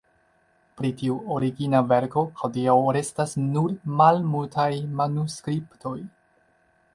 Pri 0.79 0.89
tiu 1.01 1.17
origina 1.35 1.81
verko 1.91 2.23
hodiaŭ 2.39 2.77
restas 2.97 3.37
nur 3.43 3.77
malmultaj 4.01 4.67
manuskriptoj. 5.03 5.95